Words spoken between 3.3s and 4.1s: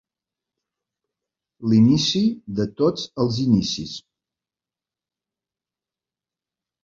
inicis.